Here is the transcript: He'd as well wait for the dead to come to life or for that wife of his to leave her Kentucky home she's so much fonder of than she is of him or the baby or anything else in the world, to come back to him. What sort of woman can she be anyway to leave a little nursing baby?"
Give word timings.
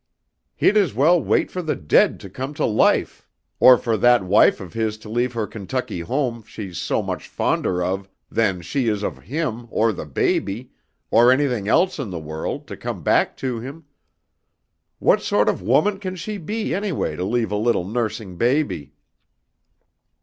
He'd 0.55 0.77
as 0.77 0.95
well 0.95 1.21
wait 1.21 1.51
for 1.51 1.61
the 1.61 1.75
dead 1.75 2.19
to 2.21 2.29
come 2.31 2.55
to 2.55 2.65
life 2.65 3.27
or 3.59 3.77
for 3.77 3.95
that 3.97 4.23
wife 4.23 4.59
of 4.59 4.73
his 4.73 4.97
to 4.97 5.09
leave 5.09 5.33
her 5.33 5.45
Kentucky 5.45 5.99
home 5.99 6.41
she's 6.41 6.79
so 6.79 7.03
much 7.03 7.27
fonder 7.27 7.83
of 7.83 8.09
than 8.31 8.63
she 8.63 8.87
is 8.87 9.03
of 9.03 9.19
him 9.21 9.67
or 9.69 9.93
the 9.93 10.07
baby 10.07 10.71
or 11.11 11.31
anything 11.31 11.67
else 11.67 11.99
in 11.99 12.09
the 12.09 12.17
world, 12.19 12.65
to 12.69 12.75
come 12.75 13.03
back 13.03 13.37
to 13.45 13.59
him. 13.59 13.85
What 14.97 15.21
sort 15.21 15.47
of 15.47 15.61
woman 15.61 15.99
can 15.99 16.15
she 16.15 16.39
be 16.39 16.73
anyway 16.73 17.15
to 17.15 17.23
leave 17.23 17.51
a 17.51 17.55
little 17.55 17.85
nursing 17.85 18.37
baby?" 18.37 18.93